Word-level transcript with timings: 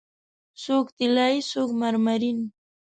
څوک 0.63 0.85
طلایې، 0.97 1.39
څوک 1.51 1.69
مرمرین 1.81 2.39